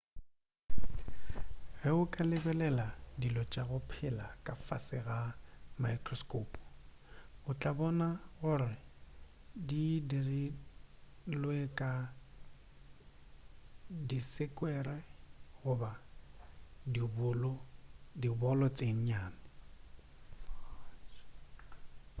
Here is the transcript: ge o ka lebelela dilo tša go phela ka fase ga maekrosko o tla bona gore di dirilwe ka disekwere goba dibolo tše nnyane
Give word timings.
ge 1.79 1.89
o 2.01 2.03
ka 2.13 2.21
lebelela 2.29 2.87
dilo 3.21 3.43
tša 3.51 3.63
go 3.69 3.77
phela 3.89 4.25
ka 4.45 4.53
fase 4.65 4.97
ga 5.07 5.17
maekrosko 5.81 6.39
o 7.49 7.51
tla 7.59 7.71
bona 7.79 8.07
gore 8.39 8.71
di 9.67 9.83
dirilwe 10.09 11.59
ka 11.79 11.91
disekwere 14.07 14.97
goba 15.61 15.91
dibolo 18.31 18.67
tše 18.77 18.87
nnyane 18.97 19.41